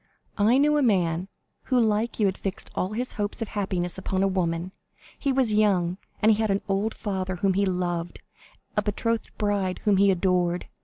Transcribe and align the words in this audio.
I 0.35 0.57
knew 0.57 0.77
a 0.77 0.81
man 0.81 1.27
who 1.65 1.79
like 1.79 2.19
you 2.19 2.25
had 2.25 2.35
fixed 2.35 2.71
all 2.73 2.93
his 2.93 3.13
hopes 3.13 3.39
of 3.39 3.49
happiness 3.49 3.99
upon 3.99 4.23
a 4.23 4.27
woman. 4.27 4.71
He 5.19 5.31
was 5.31 5.53
young, 5.53 5.99
he 6.23 6.33
had 6.33 6.49
an 6.49 6.63
old 6.67 6.95
father 6.95 7.35
whom 7.35 7.53
he 7.53 7.67
loved, 7.67 8.19
a 8.75 8.81
betrothed 8.81 9.29
bride 9.37 9.79
whom 9.83 9.97
he 9.97 10.09
adored. 10.09 10.65